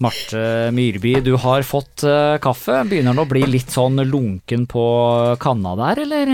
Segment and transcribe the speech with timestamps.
[0.00, 0.42] Marte
[0.72, 2.78] Myrby, du har fått uh, kaffe.
[2.88, 4.84] Begynner den å bli litt sånn lunken på
[5.42, 6.32] kanna der, eller?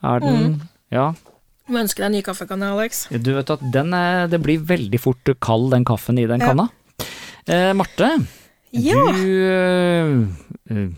[0.00, 0.54] Er den mm.
[0.90, 1.10] Ja.
[1.70, 3.04] Du ønsker deg en ny kaffekanne, Alex?
[3.12, 6.50] Du vet at den er, det blir veldig fort kald, den kaffen i den ja.
[6.50, 6.66] kanna.
[7.46, 8.08] Eh, Marte,
[8.74, 9.04] ja.
[9.14, 9.28] du
[10.74, 10.88] eh,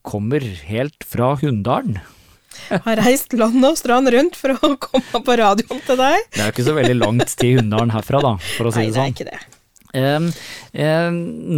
[0.00, 1.98] kommer helt fra Hunndalen.
[2.86, 6.24] Har reist land og strand rundt for å komme på radioen til deg.
[6.32, 8.88] Det er jo ikke så veldig langt til Hunndalen herfra, da, for å si Nei,
[8.88, 9.04] det sånn.
[9.04, 9.57] Nei, det er ikke det.
[9.96, 10.28] Um,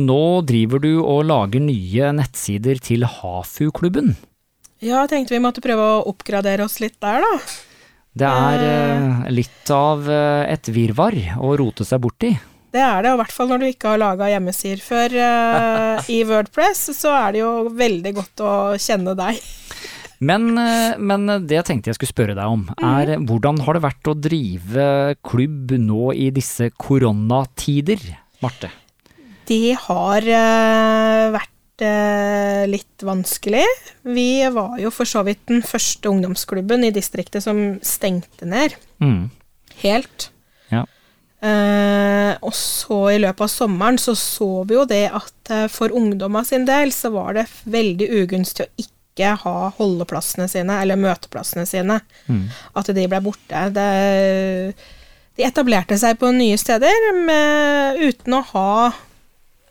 [0.06, 4.14] nå driver du og lager nye nettsider til Hafu-klubben.
[4.80, 7.32] Ja, jeg tenkte vi måtte prøve å oppgradere oss litt der, da.
[8.20, 12.32] Det er eh, litt av uh, et virvar å rote seg borti.
[12.70, 16.10] Det er det, og i hvert fall når du ikke har laga hjemmesider før uh,
[16.10, 19.38] i Wordpress, så er det jo veldig godt å kjenne deg.
[20.20, 23.22] Men, eh, men, det jeg tenkte jeg skulle spørre deg om, er mm.
[23.28, 24.88] hvordan har det vært å drive
[25.24, 28.02] klubb nå i disse koronatider,
[28.40, 28.70] Marte?
[29.50, 33.64] Det har uh, vært uh, litt vanskelig.
[34.06, 38.76] Vi var jo for så vidt den første ungdomsklubben i distriktet som stengte ned.
[39.02, 39.28] Mm.
[39.82, 40.30] Helt.
[40.70, 40.84] Ja.
[41.40, 46.46] Uh, og så i løpet av sommeren så så vi jo det at for ungdommene
[46.46, 51.98] sin del så var det veldig ugunstig å ikke ha holdeplassene sine, eller møteplassene sine.
[52.30, 52.46] Mm.
[52.78, 53.66] At de ble borte.
[53.74, 53.88] Det,
[55.40, 58.72] de etablerte seg på nye steder med, uten å ha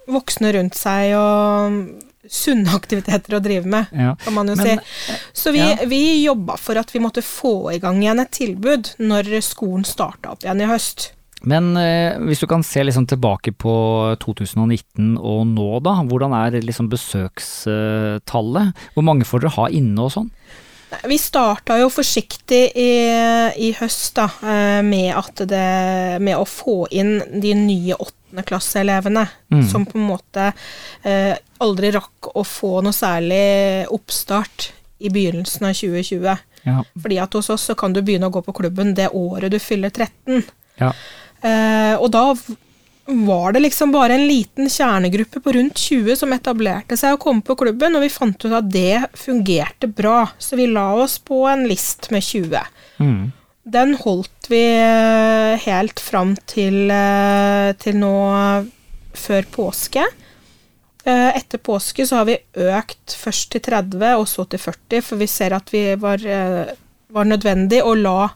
[0.10, 1.78] voksne rundt seg og
[2.30, 4.16] sunne aktiviteter å drive med, ja.
[4.24, 5.20] kan man jo Men, si.
[5.34, 5.78] Så vi, ja.
[5.90, 10.34] vi jobba for at vi måtte få i gang igjen et tilbud når skolen starta
[10.34, 11.12] opp igjen i høst.
[11.48, 13.74] Men eh, hvis du kan se liksom tilbake på
[14.20, 15.94] 2019 og nå, da.
[16.10, 18.82] Hvordan er liksom besøkstallet?
[18.92, 20.28] Hvor mange får dere ha inne og sånn?
[21.04, 22.94] Vi starta jo forsiktig i,
[23.62, 25.68] i høst da, eh, med, det,
[26.24, 29.64] med, å få inn de nye åttendeklasseelevene, mm.
[29.70, 30.50] som på en måte
[31.04, 36.46] eh, aldri rakk å få noe særlig oppstart i begynnelsen av 2020.
[36.66, 36.82] Ja.
[36.98, 39.60] Fordi at hos oss så kan du begynne å gå på klubben det året du
[39.62, 40.42] fyller 13.
[40.82, 40.92] Ja.
[41.46, 42.34] Eh, og da
[43.10, 47.42] var det liksom bare en liten kjernegruppe på rundt 20 som etablerte seg og kom
[47.46, 51.42] på klubben, og vi fant ut at det fungerte bra, så vi la oss på
[51.50, 52.60] en list med 20.
[53.00, 53.32] Mm.
[53.70, 58.16] Den holdt vi eh, helt fram til, eh, til nå
[59.20, 60.06] før påske.
[61.06, 62.38] Eh, etter påske så har vi
[62.70, 66.22] økt først til 30, og så til 40, for vi ser at vi var,
[67.10, 68.30] var nødvendig å la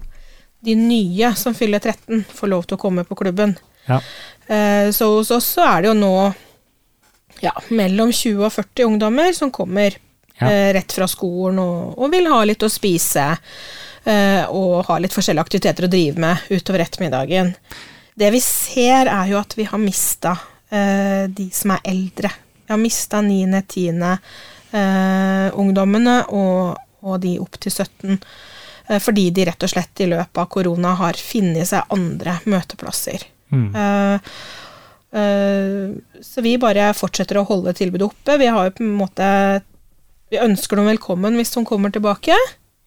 [0.63, 3.57] de nye som fyller 13, få lov til å komme på klubben.
[3.87, 3.99] Ja.
[4.47, 6.15] Eh, så hos oss så er det jo nå
[7.43, 9.95] ja, mellom 20 og 40 ungdommer som kommer
[10.39, 10.49] ja.
[10.49, 13.25] Eh, rett fra skolen og, og, vil ha litt å spise.
[14.03, 17.53] Eh, og ha litt forskjellige aktiviteter å drive med utover ettermiddagen.
[18.13, 20.37] Det vi ser, er jo at vi har mista
[20.73, 22.31] de som er eldre.
[22.65, 23.99] Vi har mista 9., 10.
[25.61, 28.17] ungdommene og, og de opp til 17.
[28.87, 33.27] Eh, fordi de rett og slett i løpet av korona har funnet seg andre møteplasser.
[33.53, 33.75] Mm.
[33.75, 34.17] Uh,
[35.13, 38.39] uh, så vi bare fortsetter å holde tilbudet oppe.
[38.41, 39.27] Vi har jo på en måte
[40.33, 42.37] Vi ønsker dem velkommen hvis de kommer tilbake.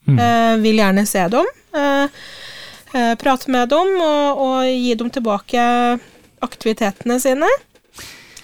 [0.07, 0.19] Mm.
[0.19, 1.55] Uh, vil gjerne se dem.
[3.21, 5.61] prate med dem og, og, gi dem tilbake
[6.41, 7.49] aktivitetene sine.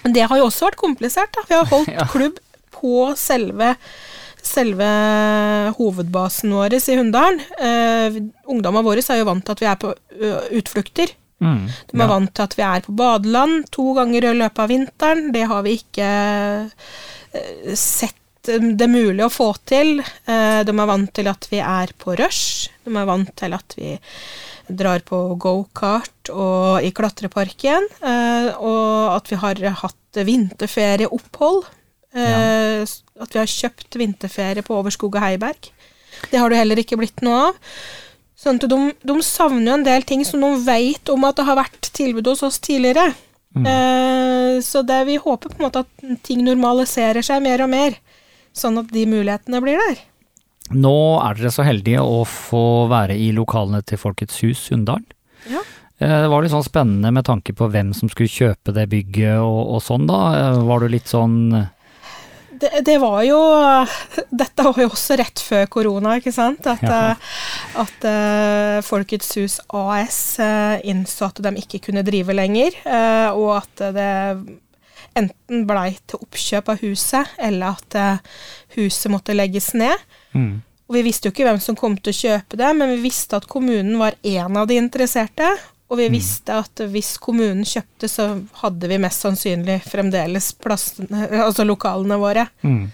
[0.04, 1.32] Det har jo også vært komplisert.
[1.34, 1.44] Da.
[1.48, 2.08] Vi har holdt ja.
[2.12, 2.40] klubb
[2.74, 3.74] på selve
[4.44, 4.86] selve
[5.78, 7.40] hovedbasen vår i Hunndalen.
[7.56, 8.18] Uh,
[8.52, 9.94] Ungdommene våre er jo vant til at vi er på
[10.60, 11.14] utflukter.
[11.42, 12.10] Mm, de er ja.
[12.10, 15.24] vant til at vi er på badeland to ganger i løpet av vinteren.
[15.34, 16.10] Det har vi ikke
[16.68, 20.02] uh, sett det mulig å få til.
[20.28, 22.68] de er vant til at vi er på rush.
[22.84, 23.94] De er vant til at vi
[24.68, 27.88] drar på gokart og i klatreparken.
[28.04, 31.64] og at vi har hatt vinterferieopphold.
[32.12, 32.84] Ja
[33.22, 35.70] at vi har kjøpt vinterferie på Overskog og Heiberg.
[36.30, 37.60] Det har det heller ikke blitt noe av.
[38.44, 41.46] Sånn at de, de savner jo en del ting som de vet om at det
[41.48, 43.14] har vært tilbud hos oss tidligere.
[43.56, 43.66] Mm.
[43.70, 47.96] Eh, så det, vi håper på en måte at ting normaliserer seg mer og mer,
[48.52, 50.02] sånn at de mulighetene blir der.
[50.74, 55.06] Nå er dere så heldige å få være i lokalene til Folkets hus Sunndalen.
[55.48, 55.62] Ja.
[56.02, 59.40] Eh, det var litt sånn spennende med tanke på hvem som skulle kjøpe det bygget
[59.40, 60.20] og, og sånn, da.
[60.36, 61.38] Eh, var du litt sånn
[62.60, 63.38] det, det, var jo
[64.42, 66.66] Dette var jo også rett før korona, ikke sant?
[66.70, 67.14] At, ja.
[67.14, 67.38] Eh,
[67.84, 73.30] at uh, Folkets Hus AS uh, eh, innså at de ikke kunne drive lenger, uh,
[73.36, 74.12] og at det
[75.14, 78.24] enten blei til oppkjøp av huset, eller at
[78.74, 79.94] huset måtte legges ned.
[80.34, 80.56] Mm.
[80.88, 83.38] Og Vi visste jo ikke hvem som kom til å kjøpe det, men vi visste
[83.38, 85.52] at kommunen var en av de interesserte.
[85.92, 86.14] Og vi mm.
[86.16, 88.28] visste at hvis kommunen kjøpte, så
[88.62, 92.46] hadde vi mest sannsynlig fremdeles plassene, altså lokalene våre.
[92.64, 92.88] Mm.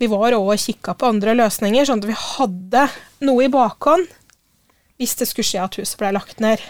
[0.00, 2.86] Vi var òg og kikka på andre løsninger, sånn at vi hadde
[3.28, 4.08] noe i bakhånd
[5.00, 6.62] hvis det skulle skje at huset ble lagt ned.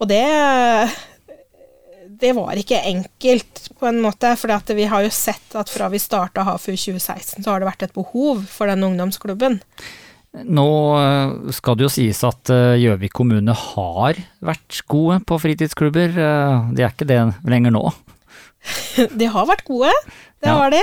[0.00, 0.24] Og det
[2.20, 4.34] det var ikke enkelt, på en måte.
[4.36, 7.86] For vi har jo sett at fra vi starta HAFU 2016, så har det vært
[7.86, 9.60] et behov for den ungdomsklubben.
[10.30, 16.14] Nå eh, skal det jo sies at eh, Gjøvik kommune har vært gode på fritidsklubber.
[16.14, 17.18] Eh, de er ikke det
[17.50, 17.82] lenger nå?
[19.20, 19.90] de har vært gode,
[20.44, 20.54] det ja.
[20.54, 20.80] har de.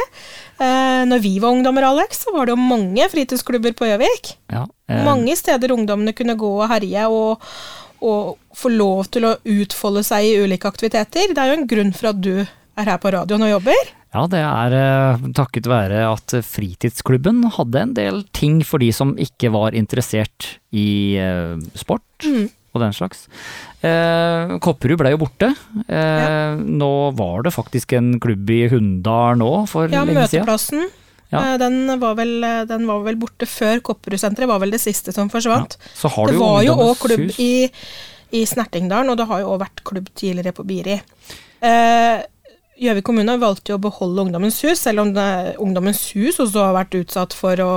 [1.07, 4.33] Når vi var ungdommer, Alex, så var det jo mange fritidsklubber på Gjøvik.
[4.51, 5.03] Ja, eh.
[5.05, 7.45] Mange steder ungdommene kunne gå og herje og,
[8.01, 11.31] og få lov til å utfolde seg i ulike aktiviteter.
[11.31, 13.93] Det er jo en grunn for at du er her på radioen og jobber.
[14.15, 19.15] Ja, det er uh, takket være at fritidsklubben hadde en del ting for de som
[19.19, 22.45] ikke var interessert i uh, sport mm.
[22.71, 23.25] og den slags.
[23.85, 25.49] Eh, Kopperud ble jo borte.
[25.89, 26.53] Ja.
[26.57, 30.43] Nå var det faktisk en klubb i Hunndal nå for ja, lenge siden.
[30.43, 30.87] Ja, Møteplassen.
[31.33, 31.41] Ja.
[31.59, 32.35] Den, var vel,
[32.69, 35.75] den, var vel, borte før Kopperud-senteret, var vel det siste som forsvant.
[35.97, 36.13] Ja.
[36.29, 37.67] det var jo òg klubb i,
[38.37, 41.01] i Snertingdalen, og det har jo òg vært klubb tidligere på Biri.
[41.57, 42.21] Eh,
[42.77, 45.13] Gjøvik kommune valgte jo å beholde Ungdommens hus, selv om
[45.63, 47.71] Ungdommens hus også har vært utsatt for å,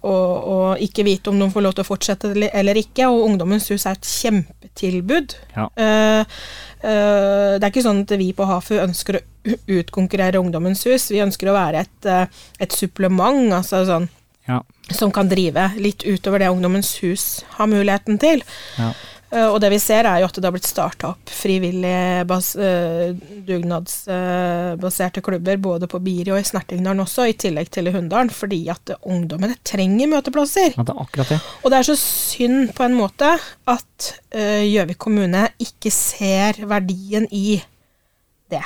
[0.00, 3.10] å, å, ikke vite om de får lov til å fortsette eller ikke.
[3.10, 5.36] Og Ungdommens hus er et kjempetilbud.
[5.56, 5.68] Ja.
[5.76, 6.38] Uh,
[6.86, 9.24] uh, det er ikke sånn at vi på HAFU ønsker å
[9.66, 11.10] utkonkurrere Ungdommens hus.
[11.12, 14.08] Vi ønsker å være et, eh, et supplement, altså sånn,
[14.48, 14.60] ja.
[14.90, 18.44] som kan drive litt utover det Ungdommens hus har muligheten til.
[18.78, 18.92] Ja.
[19.32, 23.14] Eh, og det vi ser, er jo at det har blitt starta opp frivillige uh,
[23.48, 28.60] dugnadsbaserte klubber både på Biri og i Snertingdalen også, i tillegg til i Hunndalen, fordi
[28.72, 30.76] at ungdommene trenger møteplasser.
[30.76, 31.40] Ja, det er akkurat det.
[31.62, 33.32] Og det er så synd på en måte
[33.72, 37.60] at Gjøvik uh, kommune ikke ser verdien i
[38.52, 38.64] det.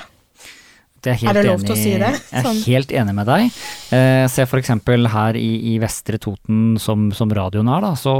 [1.07, 2.11] Det er, er, det lov enig, til å si det?
[2.17, 2.27] Sånn.
[2.33, 2.61] Jeg er sånn.
[2.67, 3.59] helt enig med deg.
[3.95, 4.73] Eh, se f.eks.
[5.13, 8.15] her i, i, Vestre Toten, som, som radioen er, da, så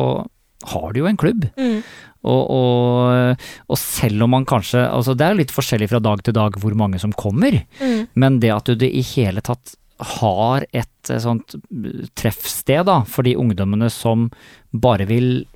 [0.65, 1.49] har du jo en klubb.
[1.59, 1.81] Mm.
[2.27, 6.35] Og, og, og, selv om man kanskje altså Det er litt forskjellig fra dag til
[6.35, 8.17] dag hvor mange som kommer, mm.
[8.19, 9.77] men det at du det i hele tatt
[10.19, 11.55] har et eh, sånt
[12.19, 14.27] treffsted da, for de ungdommene som
[14.73, 15.47] bare vil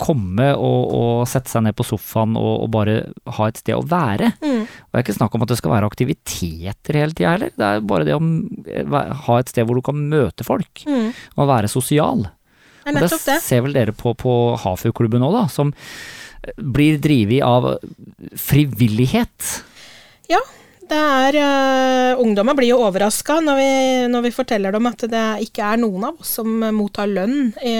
[0.00, 2.96] komme og, og sette seg ned på sofaen og, bare
[3.36, 4.30] ha et sted å være.
[4.40, 4.62] Mm.
[4.64, 7.68] Og det er ikke snakk om at det skal være aktiviteter hele tida heller, det
[7.68, 8.96] er bare det å eh,
[9.28, 11.10] ha et sted hvor du kan møte folk, mm.
[11.36, 12.24] og være sosial.
[12.84, 15.72] Og det, det ser vel dere på på Hafu-klubben òg, da, som
[16.56, 17.70] blir drevet av
[18.36, 19.54] frivillighet.
[20.28, 20.40] Ja,
[20.84, 23.60] det er uh, Ungdommer blir jo overraska når,
[24.12, 27.74] når, vi forteller dem at det ikke er noen av oss som mottar lønn i,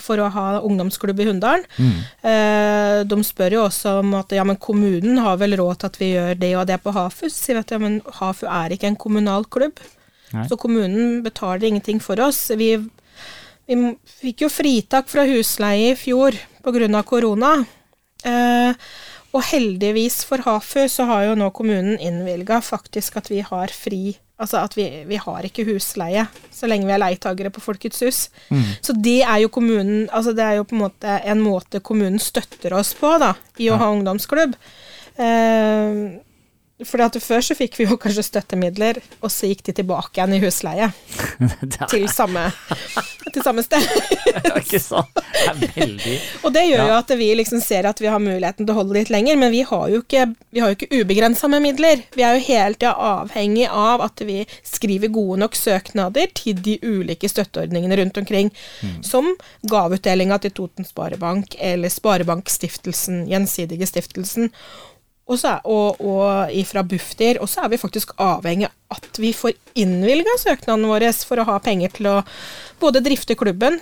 [0.00, 1.64] for å ha ungdomsklubb i Hunndalen.
[1.78, 1.96] Mm.
[2.20, 6.00] Uh, de spør jo også om at ja, men kommunen har vel råd til at
[6.00, 7.26] vi gjør det og det på Hafu.
[7.28, 9.80] Så sier vi at ja, men Hafu er ikke en kommunal klubb.
[10.34, 10.44] Nei.
[10.50, 12.46] Så kommunen betaler ingenting for oss.
[12.58, 12.74] Vi
[13.66, 13.78] vi
[14.20, 17.02] fikk jo fritak fra husleie i fjor pga.
[17.02, 17.56] korona.
[18.24, 18.72] Eh,
[19.34, 24.18] og heldigvis for Hafu så har jo nå kommunen innvilga faktisk at vi har fri
[24.34, 28.18] Altså at vi, vi, har ikke husleie så lenge vi er leietagere på Folkets hus.
[28.50, 28.64] Mm.
[28.82, 32.18] Så det er jo kommunen Altså det er jo på en måte en måte kommunen
[32.18, 33.78] støtter oss på, da, i å ja.
[33.78, 34.56] ha ungdomsklubb.
[35.14, 36.00] Eh,
[36.82, 40.40] for før så fikk vi jo kanskje støttemidler, og så gikk de tilbake igjen i
[40.42, 40.88] husleie.
[41.92, 42.48] til, samme,
[43.30, 43.84] til samme sted.
[44.58, 45.12] ikke sant.
[45.14, 46.86] Det er veldig Og det gjør ja.
[46.88, 49.52] jo at vi liksom ser at vi har muligheten til å holde litt lenger, men
[49.54, 52.02] vi har jo ikke, vi ikke ubegrensa med midler.
[52.16, 56.74] Vi er jo hele tida avhengig av at vi skriver gode nok søknader til de
[56.82, 58.50] ulike støtteordningene rundt omkring,
[58.82, 58.98] mm.
[59.06, 59.30] som
[59.70, 64.50] gaveutdelinga til Toten Sparebank eller Sparebankstiftelsen, Gjensidige Stiftelsen
[65.24, 67.40] og, så, og, og ifra Bufdir.
[67.42, 71.46] Og så er vi faktisk avhengig av at vi får innvilga søknaden vår for å
[71.48, 72.18] ha penger til å
[72.82, 73.80] både drifte klubben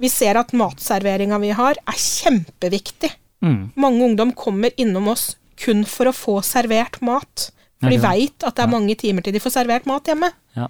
[0.00, 3.12] Vi ser at matserveringa vi har, er kjempeviktig.
[3.44, 3.70] Mm.
[3.78, 7.50] Mange ungdom kommer innom oss kun for å få servert mat.
[7.78, 10.32] For de veit at det er mange timer til de får servert mat hjemme.
[10.58, 10.66] Ja.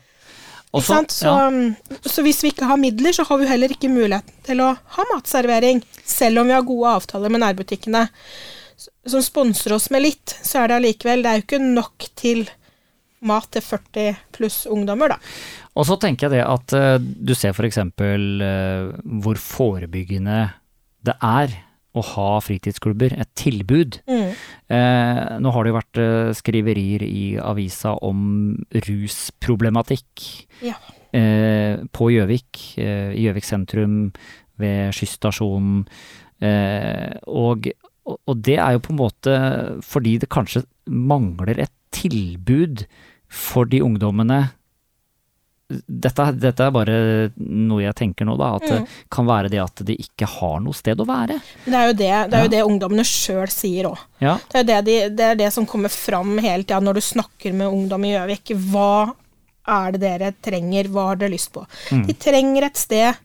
[0.75, 1.99] Også, så, ja.
[2.02, 5.07] så, hvis vi ikke har midler, så har vi heller ikke muligheten til å ha
[5.12, 5.81] matservering.
[6.04, 8.09] Selv om vi har gode avtaler med nærbutikkene
[8.76, 12.47] som sponser oss med litt, så er det allikevel Det er jo ikke nok til
[13.25, 15.19] mat til 40 pluss ungdommer, da.
[15.78, 17.81] Og så tenker jeg det at uh, du ser f.eks.
[17.81, 18.90] Uh,
[19.25, 20.43] hvor forebyggende
[21.04, 21.54] det er
[21.95, 24.00] å ha fritidsklubber, et tilbud.
[24.11, 24.33] Mm.
[24.75, 28.57] Eh, nå har det jo vært eh, skriverier i avisa om
[28.88, 30.25] rusproblematikk
[30.66, 30.75] ja.
[31.14, 33.99] eh, på Gjøvik, eh, i Gjøvik sentrum,
[34.59, 35.87] ved skysstasjonen.
[37.26, 37.66] og
[38.05, 39.39] og, og det er jo på en måte
[39.85, 42.85] fordi det kanskje mangler et tilbud
[43.35, 44.43] for de ungdommene
[45.87, 46.97] dette, dette, er bare
[47.41, 48.51] noe jeg tenker nå, da.
[48.59, 48.73] At mm.
[48.75, 51.39] det kan være det at de ikke har noe sted å være.
[51.65, 54.03] Det er jo det, det, er jo det ungdommene sjøl sier òg.
[54.23, 54.37] Ja.
[54.53, 57.73] Det, det, de, det, er det som kommer fram hele tida når du snakker med
[57.73, 58.55] ungdom i Gjøvik.
[58.71, 59.15] Hva
[59.75, 61.65] er det dere trenger, hva har dere lyst på?
[61.91, 62.05] Mm.
[62.11, 63.25] De trenger et sted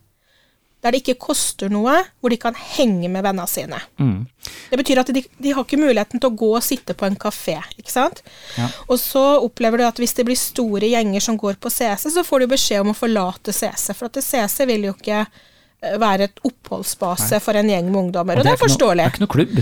[0.80, 3.82] der det ikke koster noe, hvor de kan henge med vennene sine.
[4.00, 4.24] Mm.
[4.72, 7.20] Det betyr at de, de, har ikke muligheten til å gå og sitte på en
[7.20, 8.24] kafé, ikke sant.
[8.56, 8.70] Ja.
[8.88, 12.24] Og så opplever du at hvis det blir store gjenger som går på CC, så
[12.24, 16.30] får du beskjed om å forlate CC, for at CC vil jo ikke eh, være
[16.30, 17.44] et oppholdsbase Nei.
[17.44, 19.04] for en gjeng med ungdommer, og, og det, er forståelig.
[19.04, 19.62] det er ikke noe klubb?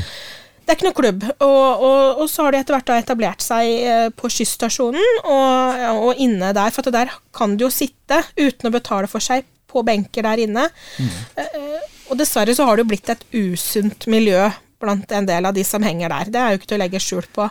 [0.68, 1.22] Det er ikke noe klubb.
[1.48, 6.10] Og, og, og så har de etter hvert etablert seg eh, på skysstasjonen og, og,
[6.22, 10.26] inne der, for der kan de jo sitte uten å betale for seg på benker
[10.28, 10.68] der inne.
[10.98, 11.12] Mm.
[12.08, 14.48] Og dessverre så har det jo blitt et usunt miljø
[14.82, 16.32] blant en del av de som henger der.
[16.32, 17.50] Det er jo ikke til å legge skjul på.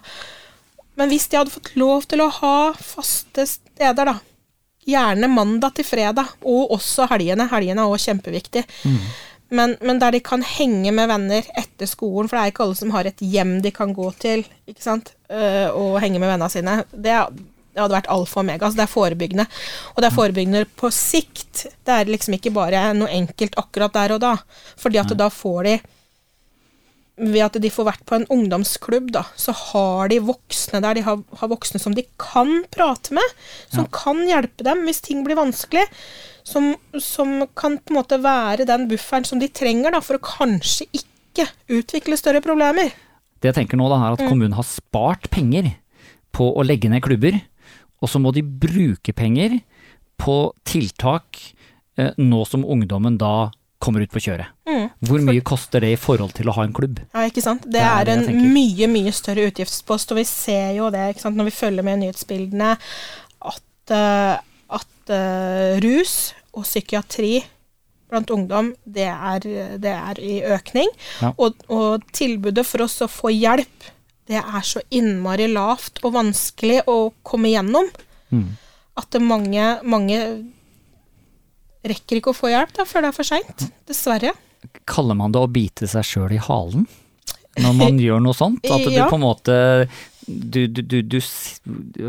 [0.96, 4.16] Men hvis de hadde fått lov til å ha faste steder, da,
[4.86, 9.02] gjerne mandag til fredag, og også helgene, helgene er også kjempeviktig, mm.
[9.58, 12.78] men, men, der de kan henge med venner etter skolen, for det er ikke alle
[12.78, 16.52] som har et hjem de kan gå til, ikke sant, øh, og henge med vennene
[16.54, 16.78] sine.
[16.94, 17.28] Det er
[17.76, 18.64] det hadde vært alfa og omega.
[18.64, 19.44] Altså det er forebyggende.
[19.92, 21.66] Og det er forebyggende på sikt.
[21.84, 24.32] Det er liksom ikke bare noe enkelt akkurat der og da.
[24.80, 25.74] Fordi at da får de
[27.16, 30.98] ved at de får vært på en ungdomsklubb, da, så har de voksne der.
[30.98, 33.36] De har, har voksne som de kan prate med,
[33.72, 33.92] som ja.
[33.92, 35.86] kan hjelpe dem hvis ting blir vanskelig.
[36.46, 40.22] Som, som, kan på en måte være den bufferen som de trenger da, for å
[40.22, 42.92] kanskje ikke utvikle større problemer.
[43.40, 44.28] Det jeg tenker nå, da, er at mm.
[44.30, 45.72] kommunen har spart penger
[46.36, 47.40] på å legge ned klubber
[48.02, 49.58] og så må de bruke penger
[50.20, 50.36] på
[50.66, 51.40] tiltak
[51.98, 53.50] eh, nå som ungdommen da
[53.82, 54.52] kommer ut på kjøret.
[54.66, 54.86] Mm.
[55.06, 57.00] Hvor mye koster det i forhold til å ha en klubb?
[57.12, 57.66] Ja, ikke sant.
[57.68, 61.26] Det, det er, er en mye, mye større utgiftspost, og vi ser jo det ikke
[61.26, 61.38] sant?
[61.38, 62.70] når vi følger med i nyhetsbildene,
[63.52, 64.38] at, uh,
[64.80, 66.16] at uh, rus
[66.56, 67.34] og psykiatri
[68.10, 69.46] blant ungdom, det er,
[69.82, 70.90] det er i økning.
[71.20, 71.34] Ja.
[71.36, 73.90] Og, og tilbudet for oss å få hjelp
[74.26, 77.88] det er så innmari lavt og vanskelig å komme gjennom.
[78.34, 78.48] Mm.
[78.98, 80.20] At mange, mange
[81.86, 83.66] rekker ikke å få hjelp da, før det er for seint.
[83.86, 84.34] Dessverre.
[84.88, 86.88] Kaller man det å bite seg sjøl i halen?
[87.62, 88.66] Når man gjør noe sånt?
[88.66, 89.56] At du på en måte
[90.26, 91.20] du, du, du, du,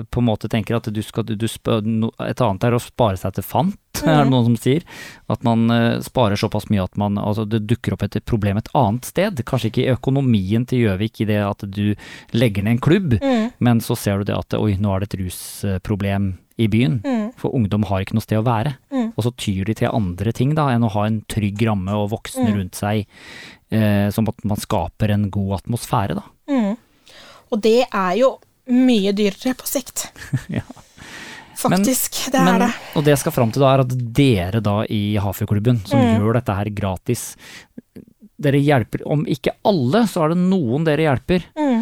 [0.09, 3.77] på en måte tenker at du skal Et annet er å spare seg til fant,
[4.03, 4.09] mm.
[4.13, 4.85] er det noen som sier.
[5.31, 8.71] At man uh, sparer såpass mye at man, altså det dukker opp et problem et
[8.77, 9.43] annet sted.
[9.47, 11.95] Kanskje ikke i økonomien til Gjøvik i det at du
[12.35, 13.55] legger ned en klubb, mm.
[13.63, 17.01] men så ser du det at oi, nå er det et rusproblem i byen.
[17.05, 17.27] Mm.
[17.37, 18.73] For ungdom har ikke noe sted å være.
[18.93, 19.11] Mm.
[19.13, 22.11] Og så tyr de til andre ting da, enn å ha en trygg ramme og
[22.15, 22.55] voksne mm.
[22.57, 23.05] rundt seg,
[23.69, 26.25] eh, som at man skaper en god atmosfære, da.
[26.49, 26.73] Mm.
[27.53, 28.33] Og det er jo
[28.73, 30.09] mye dyrere på sikt.
[30.57, 30.65] ja.
[31.57, 32.71] Faktisk, men, det er men, det.
[32.93, 36.09] Og det jeg skal fram til da, er at dere da i Hafjordklubben, som mm.
[36.19, 37.23] gjør dette her gratis,
[38.37, 41.79] dere hjelper, om ikke alle, så er det noen dere hjelper mm.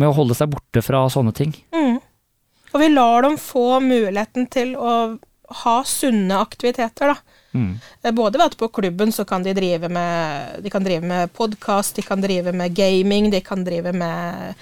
[0.00, 1.52] med å holde seg borte fra sånne ting.
[1.76, 1.98] Mm.
[2.70, 4.94] Og vi lar dem få muligheten til å
[5.60, 7.36] ha sunne aktiviteter, da.
[7.52, 7.78] Mm.
[8.02, 11.32] Eh, både ved at på klubben så kan de drive med de kan drive med
[11.34, 14.54] podkast, de kan drive med gaming, de kan drive med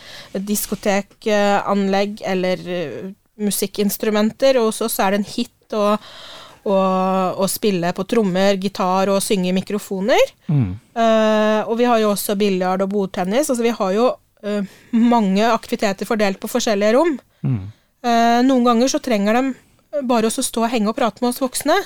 [0.48, 3.10] diskotekanlegg eller eh,
[3.42, 4.58] musikkinstrumenter.
[4.60, 5.84] Og hos oss er det en hit å,
[6.68, 6.78] å,
[7.38, 10.34] å spille på trommer, gitar og synge i mikrofoner.
[10.48, 10.70] Mm.
[10.98, 13.50] Uh, og vi har jo også biljard og bordtennis.
[13.50, 17.16] Altså vi har jo uh, mange aktiviteter fordelt på forskjellige rom.
[17.46, 17.64] Mm.
[18.04, 21.42] Uh, noen ganger så trenger de bare å stå og henge og prate med oss
[21.42, 21.76] voksne.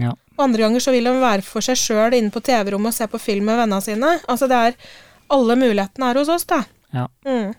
[0.00, 0.14] Ja.
[0.40, 3.20] Andre ganger så vil de være for seg sjøl inne på TV-rommet og se på
[3.20, 4.16] film med vennene sine.
[4.30, 4.76] Altså det er
[5.30, 6.64] Alle mulighetene er hos oss, da.
[6.90, 7.04] Ja.
[7.22, 7.52] Mm.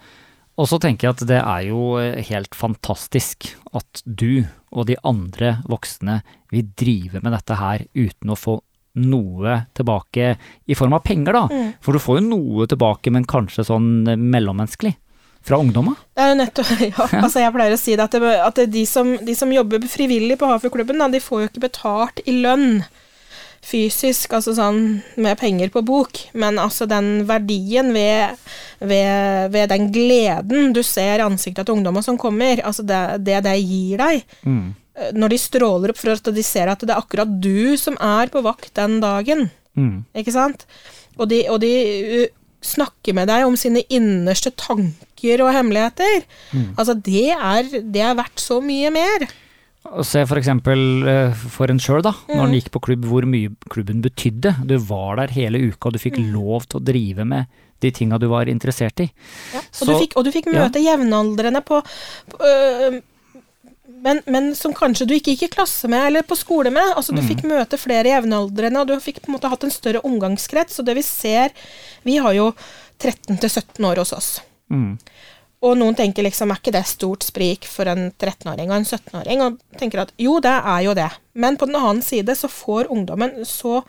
[0.62, 4.98] Og så tenker jeg at det er jo eh, helt fantastisk at du og de
[5.08, 6.20] andre voksne
[6.54, 8.60] vil drive med dette her uten å få
[9.02, 10.34] noe tilbake
[10.68, 11.46] i form av penger, da.
[11.48, 11.70] Mm.
[11.84, 14.94] For du får jo noe tilbake, men kanskje sånn mellommenneskelig
[15.48, 15.96] fra ungdommer?
[16.14, 17.06] Det er jo nettopp, ja.
[17.22, 20.38] Altså jeg pleier å si det at, det, at de, som, de, som, jobber frivillig
[20.40, 22.84] på Hafjordklubben, de får jo ikke betalt i lønn
[23.66, 24.82] fysisk, altså sånn
[25.22, 28.42] med penger på bok, men altså den verdien ved,
[28.80, 33.42] ved, ved den gleden du ser i ansiktet til ungdommer som kommer, altså det det,
[33.46, 34.26] det gir deg.
[34.44, 34.74] Mm.
[35.18, 38.34] Når de stråler opp for at de ser at det er akkurat du som er
[38.34, 39.96] på vakt den dagen, mm.
[40.20, 40.66] ikke sant?
[41.20, 42.28] Og de, og de
[42.62, 46.26] snakker med deg om sine innerste tanker og hemmeligheter.
[46.54, 46.74] Mm.
[46.78, 49.26] Altså, det er, det er verdt så mye mer.
[50.06, 52.14] Se for eksempel eh, for en sjøl, da.
[52.28, 52.36] Mm.
[52.36, 54.54] Når en gikk på klubb, hvor mye klubben betydde.
[54.70, 56.32] Du var der hele uka, og du fikk mm.
[56.36, 59.08] lov til å drive med de tinga du var interessert i.
[59.56, 60.94] Ja, og, så, du fikk, og, du fikk, møte ja.
[60.94, 61.80] jevnaldrende på,
[62.30, 63.00] på øh,
[64.02, 66.94] men, men, som kanskje du ikke gikk i klasse med eller på skole med.
[66.96, 67.28] altså Du mm.
[67.28, 70.80] fikk møte flere jevnaldrende, og du fikk på en måte hatt en større omgangskrets.
[70.82, 71.54] Og det vi ser
[72.08, 72.52] Vi har jo
[73.02, 74.32] 13 17 år hos oss.
[74.72, 74.98] Mm.
[75.62, 79.44] Og noen tenker liksom er ikke det stort sprik for en 13-åring og en 17-åring?
[79.46, 81.10] Og tenker at jo, det er jo det.
[81.38, 83.84] Men på den annen side så får ungdommen så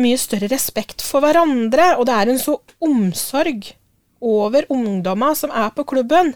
[0.00, 3.70] mye større respekt for hverandre, og det er en så omsorg
[4.24, 6.32] over ungdommer som er på klubben.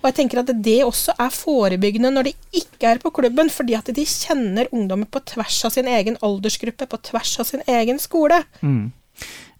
[0.00, 3.76] Og jeg tenker at det også er forebyggende når de ikke er på klubben, fordi
[3.76, 8.00] at de kjenner ungdommer på tvers av sin egen aldersgruppe, på tvers av sin egen
[8.00, 8.40] skole.
[8.64, 8.92] Mm.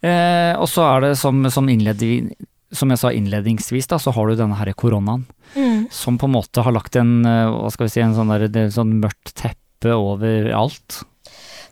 [0.05, 2.33] Eh, og så er det som, som innleder
[2.75, 5.25] som jeg sa innledningsvis, da, så har du denne her koronaen.
[5.55, 5.87] Mm.
[5.95, 8.71] Som på en måte har lagt en, eh, hva skal vi si, en sånn, der,
[8.75, 11.05] sånn mørkt teppe over alt.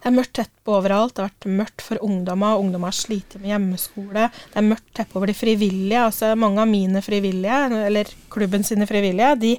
[0.02, 1.14] Det er mørkt teppe overalt.
[1.14, 2.58] Det har vært mørkt for ungdommer.
[2.58, 4.24] Ungdommer har slitt med hjemmeskole.
[4.34, 6.06] Det er mørkt teppe over de frivillige.
[6.08, 9.52] altså Mange av mine frivillige, eller klubben sine frivillige, de,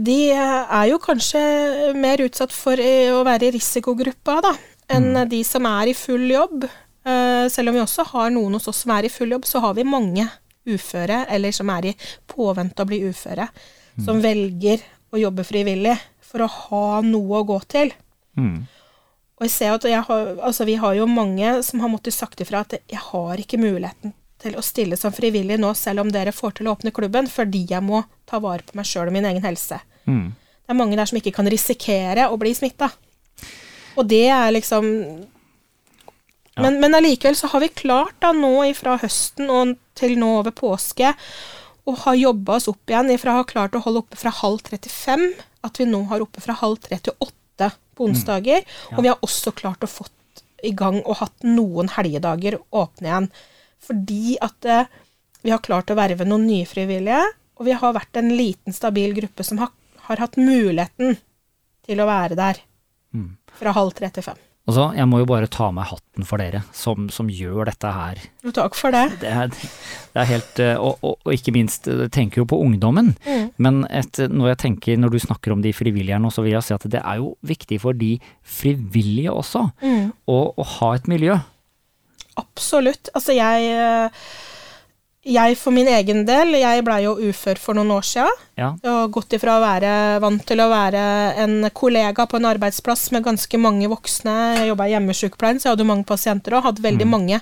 [0.00, 1.42] de er jo kanskje
[1.92, 4.54] mer utsatt for å være i risikogruppa da,
[4.96, 5.28] enn mm.
[5.28, 6.64] de som er i full jobb.
[7.02, 9.62] Uh, selv om vi også har noen hos oss som er i full jobb, så
[9.64, 10.28] har vi mange
[10.68, 11.96] uføre, eller som er i
[12.30, 13.48] påvente å bli uføre,
[13.96, 14.04] mm.
[14.06, 17.92] som velger å jobbe frivillig for å ha noe å gå til.
[18.38, 18.62] Mm.
[19.40, 22.40] Og jeg ser at jeg har, altså vi har jo mange som har måttet sagt
[22.44, 26.34] ifra at jeg har ikke muligheten til å stille som frivillig nå, selv om dere
[26.34, 29.26] får til å åpne klubben, fordi jeg må ta vare på meg sjøl og min
[29.28, 29.78] egen helse.
[30.06, 30.32] Mm.
[30.62, 32.88] Det er mange der som ikke kan risikere å bli smitta.
[33.98, 34.86] Og det er liksom
[36.60, 40.54] men, men allikevel så har vi klart da nå fra høsten og til nå over
[40.56, 41.14] påske
[41.88, 44.62] å ha jobba oss opp igjen ifra å ha klart å holde oppe fra halv
[44.66, 45.24] tre til fem,
[45.66, 48.10] at vi nå har oppe fra halv tre til åtte på mm.
[48.10, 48.62] onsdager.
[48.62, 48.74] Mm.
[48.90, 48.96] Ja.
[48.96, 53.28] Og vi har også klart å fått i gang og hatt noen helgedager åpne igjen.
[53.82, 54.92] Fordi at eh,
[55.42, 57.24] vi har klart å verve noen nye frivillige,
[57.58, 59.72] og vi har vært en liten, stabil gruppe som har,
[60.06, 61.18] har hatt muligheten
[61.86, 62.62] til å være der
[63.10, 63.28] mm.
[63.58, 64.38] fra halv tre til fem.
[64.62, 68.20] Altså, jeg må jo bare ta meg hatten for dere som, som gjør dette her.
[68.54, 69.18] Takk for det.
[69.24, 72.60] Det er, det er helt eh, og, og, og, ikke minst, eh, tenker jo på
[72.62, 73.10] ungdommen.
[73.26, 73.48] Mm.
[73.58, 76.54] Men et, når jeg tenker, når du snakker om de frivillige her nå, så vil
[76.54, 78.12] jeg si at det er jo viktig for de
[78.46, 80.06] frivillige også mm.
[80.30, 81.40] å, å ha et miljø.
[82.38, 83.10] Absolutt.
[83.18, 84.24] Altså, jeg eh,
[85.22, 88.26] jeg for min egen del, jeg blei jo ufør for noen år sia.
[88.58, 88.72] Ja.
[88.74, 91.04] Og gått ifra å være vant til å være
[91.44, 94.34] en kollega på en arbeidsplass med ganske mange voksne.
[94.58, 97.14] Jeg jobba i hjemmesykepleien, så jeg hadde mange pasienter og hadde veldig mm.
[97.14, 97.38] mange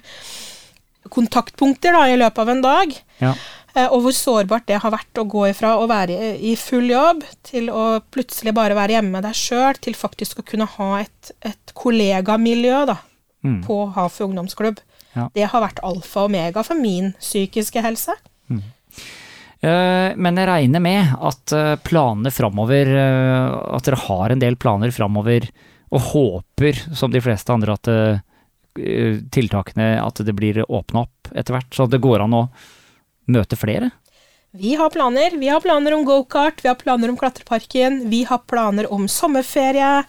[1.10, 2.92] kontaktpunkter da, i løpet av en dag.
[3.22, 3.32] Ja.
[3.72, 7.24] Eh, og hvor sårbart det har vært å gå ifra å være i full jobb
[7.46, 11.32] til å plutselig bare være hjemme med deg sjøl, til faktisk å kunne ha et,
[11.40, 13.00] et kollegamiljø da,
[13.46, 13.60] mm.
[13.64, 14.84] på Hafu ungdomsklubb.
[15.16, 15.26] Ja.
[15.34, 18.14] Det har vært alfa og omega for min psykiske helse.
[18.50, 18.62] Mm.
[19.60, 24.56] Uh, men jeg regner med at uh, planene framover uh, At dere har en del
[24.56, 25.50] planer framover,
[25.92, 27.90] og håper, som de fleste andre, at
[29.34, 32.44] tiltakene At det blir åpna opp etter hvert, så det går an å
[33.34, 33.90] møte flere?
[34.52, 35.30] Vi har planer.
[35.38, 40.02] Vi har planer om gokart, vi har planer om klatreparken, vi har planer om sommerferie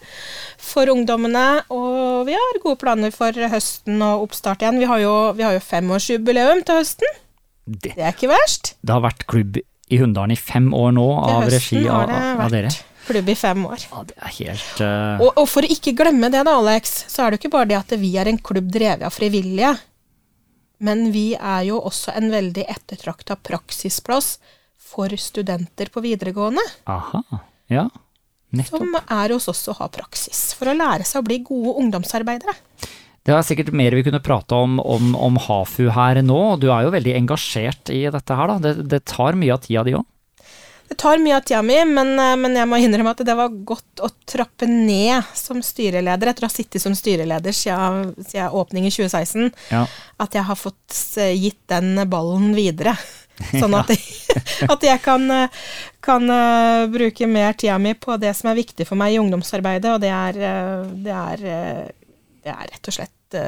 [0.58, 4.80] for ungdommene, og vi har gode planer for høsten og oppstart igjen.
[4.82, 7.20] Vi har jo, vi har jo femårsjubileum til høsten.
[7.70, 8.74] Det, det, er ikke verst.
[8.82, 12.10] Det har vært klubb i Hunndalen i fem år nå, av regi av,
[12.42, 12.74] av dere.
[13.06, 13.86] Klubb i fem år.
[13.92, 15.22] Ja, det er helt uh...
[15.22, 17.70] og, og, for å ikke glemme det da, Alex, så er det jo ikke bare
[17.70, 19.76] det at vi er en klubb drevet av frivillige.
[20.82, 24.36] Men vi er jo også en veldig ettertrakta praksisplass
[24.92, 26.64] for studenter på videregående.
[26.90, 27.22] Aha,
[27.72, 27.86] ja.
[28.52, 28.82] Nettopp.
[28.82, 32.52] Som er hos oss og har praksis, for å lære seg å bli gode ungdomsarbeidere.
[33.22, 36.40] Det er sikkert mer vi kunne prate om, om, om Hafu her nå.
[36.60, 38.58] Du er jo veldig engasjert i dette her, da.
[38.60, 40.04] Det, det tar mye av tida di òg?
[40.92, 43.54] Det tar mye av tida mi, men, eh, men, jeg må innrømme at det var
[43.64, 48.84] godt å trappe ned som styreleder, etter å ha sittet som styreleder siden, siden åpning
[48.84, 49.48] i 2016.
[49.72, 49.86] Ja.
[50.20, 52.92] At jeg har fått eh, gitt den ballen videre.
[53.62, 54.36] Sånn at, jeg,
[54.74, 55.64] at jeg kan, eh,
[56.04, 56.28] kan
[56.92, 60.12] bruke mer tida mi på det som er viktig for meg i ungdomsarbeidet, og det
[60.12, 60.42] er,
[61.08, 61.46] det er,
[62.44, 63.40] det er rett og slett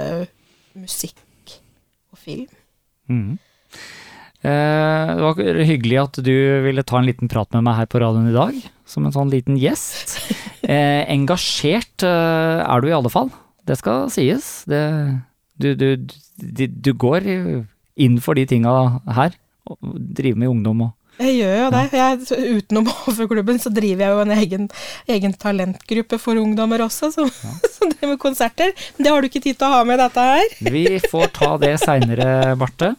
[0.80, 1.58] musikk
[2.08, 2.48] og film.
[3.12, 3.36] Mm.
[4.44, 6.34] Eh, det var hyggelig at du
[6.66, 9.32] ville ta en liten prat med meg her på radioen i dag, som en sånn
[9.32, 10.18] liten gjest.
[10.64, 13.26] Eh, engasjert eh, er du i alle fall,
[13.68, 14.62] det skal sies.
[14.64, 14.80] Det,
[15.60, 16.06] du, du,
[16.40, 17.26] du, går
[18.00, 18.72] inn for de tinga
[19.12, 19.36] her,
[19.68, 19.76] og
[20.16, 21.82] driver med ungdom og Jeg gjør jo det.
[22.00, 24.66] Jeg, utenom HV-klubben så driver jeg jo en egen,
[25.18, 27.52] egen talentgruppe for ungdommer også, som, ja.
[27.76, 28.72] som driver med konserter.
[28.96, 30.60] Men det har du ikke tid til å ha med dette her.
[30.64, 32.94] Vi får ta det seinere, Marte.